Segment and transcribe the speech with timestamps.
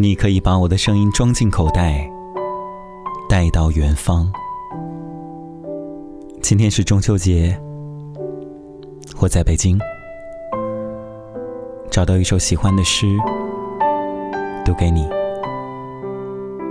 [0.00, 2.10] 你可以把我的声音装进口袋，
[3.28, 4.32] 带到远方。
[6.40, 7.54] 今天是中秋节，
[9.18, 9.78] 我在北京，
[11.90, 13.14] 找到一首喜欢的诗，
[14.64, 15.06] 读给你。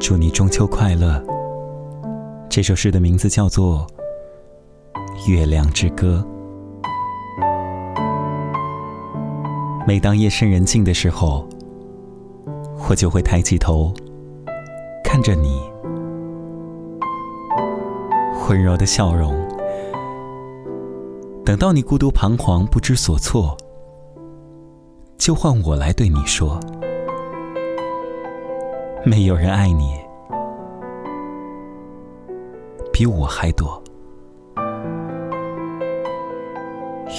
[0.00, 1.22] 祝你中秋快乐。
[2.48, 3.86] 这首诗的名字叫做
[5.30, 6.26] 《月亮之歌》。
[9.86, 11.46] 每当夜深人静的时候，
[12.90, 13.94] 我就会抬起头，
[15.04, 15.62] 看着你
[18.48, 19.32] 温柔的笑容。
[21.44, 23.56] 等到你孤独彷徨、不知所措，
[25.16, 26.58] 就换我来对你说：
[29.04, 29.94] 没有人爱你。
[32.92, 33.80] 比我还多，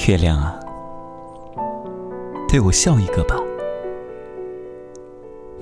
[0.05, 0.59] 月亮啊，
[2.49, 3.38] 对我笑一个吧。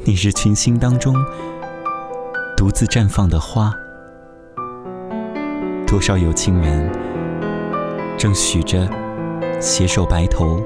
[0.05, 1.13] 你是群星当中
[2.55, 3.73] 独自绽放的花，
[5.85, 6.89] 多少有情人
[8.17, 8.89] 正许着
[9.61, 10.63] 携手白头，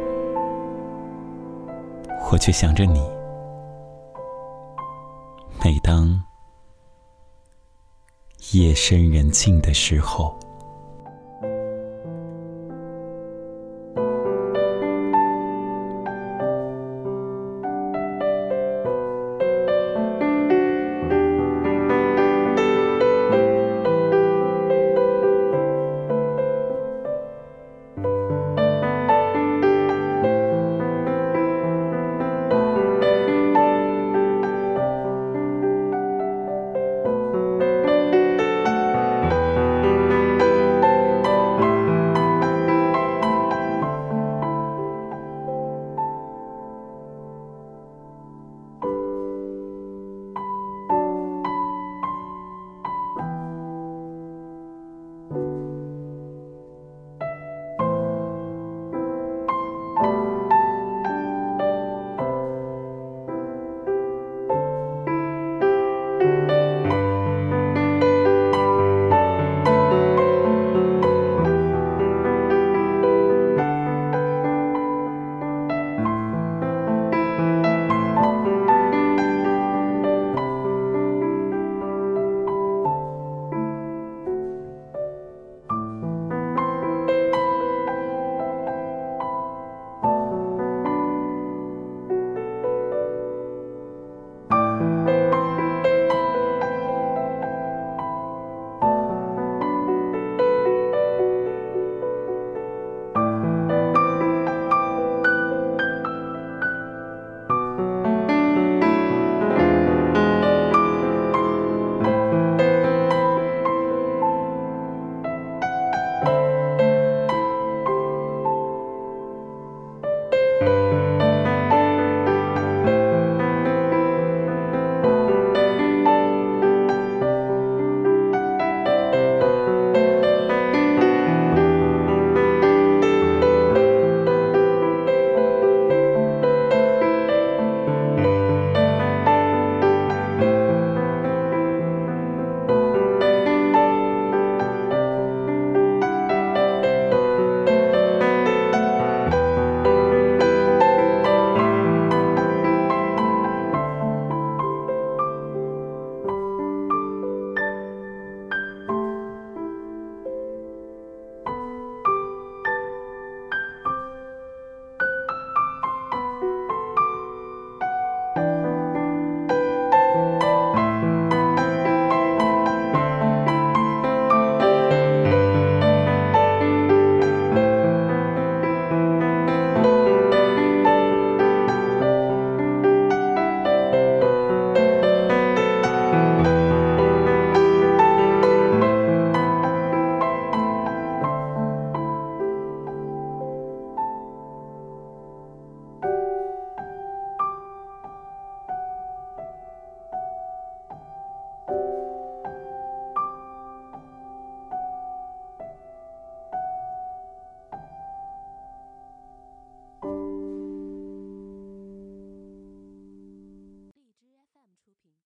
[2.31, 3.01] 我却想着你。
[5.63, 6.23] 每当。
[8.51, 10.37] 夜深人静的时候。